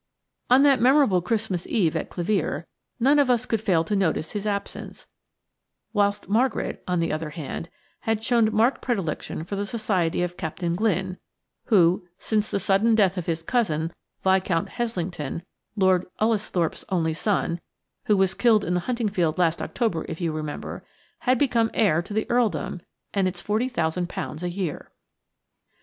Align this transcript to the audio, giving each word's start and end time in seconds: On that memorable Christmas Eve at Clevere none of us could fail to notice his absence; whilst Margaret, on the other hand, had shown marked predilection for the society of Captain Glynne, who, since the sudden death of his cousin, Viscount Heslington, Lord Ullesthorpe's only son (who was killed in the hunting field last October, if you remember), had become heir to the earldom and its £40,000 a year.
On 0.49 0.63
that 0.63 0.81
memorable 0.81 1.21
Christmas 1.21 1.67
Eve 1.67 1.95
at 1.95 2.09
Clevere 2.09 2.65
none 2.99 3.19
of 3.19 3.29
us 3.29 3.45
could 3.45 3.61
fail 3.61 3.83
to 3.83 3.95
notice 3.95 4.31
his 4.31 4.47
absence; 4.47 5.05
whilst 5.93 6.27
Margaret, 6.27 6.83
on 6.87 6.99
the 6.99 7.13
other 7.13 7.29
hand, 7.29 7.69
had 7.99 8.23
shown 8.23 8.51
marked 8.51 8.81
predilection 8.81 9.43
for 9.43 9.55
the 9.55 9.63
society 9.63 10.23
of 10.23 10.37
Captain 10.37 10.75
Glynne, 10.75 11.19
who, 11.65 12.07
since 12.17 12.49
the 12.49 12.59
sudden 12.59 12.95
death 12.95 13.15
of 13.15 13.27
his 13.27 13.43
cousin, 13.43 13.93
Viscount 14.23 14.69
Heslington, 14.69 15.43
Lord 15.75 16.07
Ullesthorpe's 16.19 16.83
only 16.89 17.13
son 17.13 17.61
(who 18.05 18.17
was 18.17 18.33
killed 18.33 18.63
in 18.65 18.73
the 18.73 18.79
hunting 18.89 19.07
field 19.07 19.37
last 19.37 19.61
October, 19.61 20.07
if 20.09 20.19
you 20.19 20.31
remember), 20.31 20.83
had 21.19 21.37
become 21.37 21.69
heir 21.75 22.01
to 22.01 22.11
the 22.15 22.25
earldom 22.27 22.81
and 23.13 23.27
its 23.27 23.43
£40,000 23.43 24.41
a 24.41 24.49
year. 24.49 24.89